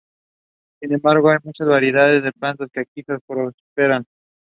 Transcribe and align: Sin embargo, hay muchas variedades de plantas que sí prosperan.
Sin 0.81 0.93
embargo, 0.93 1.29
hay 1.29 1.37
muchas 1.43 1.67
variedades 1.67 2.23
de 2.23 2.31
plantas 2.31 2.69
que 2.73 2.85
sí 2.91 3.03
prosperan. 3.03 4.03